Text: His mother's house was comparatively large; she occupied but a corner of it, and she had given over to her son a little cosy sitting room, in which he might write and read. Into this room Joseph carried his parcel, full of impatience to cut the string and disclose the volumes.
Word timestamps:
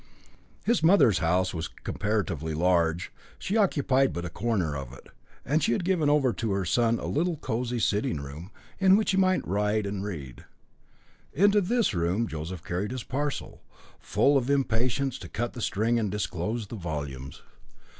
His 0.63 0.81
mother's 0.81 1.19
house 1.19 1.53
was 1.53 1.67
comparatively 1.67 2.55
large; 2.55 3.11
she 3.37 3.55
occupied 3.55 4.13
but 4.13 4.25
a 4.25 4.31
corner 4.31 4.75
of 4.75 4.91
it, 4.91 5.09
and 5.45 5.61
she 5.61 5.73
had 5.73 5.85
given 5.85 6.09
over 6.09 6.33
to 6.33 6.53
her 6.53 6.65
son 6.65 6.97
a 6.97 7.05
little 7.05 7.35
cosy 7.37 7.77
sitting 7.77 8.19
room, 8.19 8.49
in 8.79 8.95
which 8.97 9.11
he 9.11 9.17
might 9.17 9.47
write 9.47 9.85
and 9.85 10.03
read. 10.03 10.45
Into 11.33 11.61
this 11.61 11.93
room 11.93 12.25
Joseph 12.25 12.63
carried 12.63 12.89
his 12.89 13.03
parcel, 13.03 13.61
full 13.99 14.37
of 14.37 14.49
impatience 14.49 15.19
to 15.19 15.29
cut 15.29 15.53
the 15.53 15.61
string 15.61 15.99
and 15.99 16.09
disclose 16.09 16.65
the 16.65 16.75
volumes. 16.75 17.43